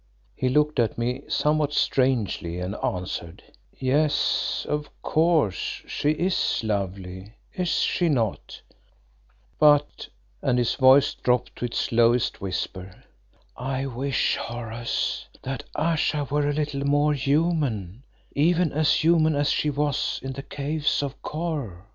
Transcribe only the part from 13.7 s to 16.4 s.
wish, Horace, that Ayesha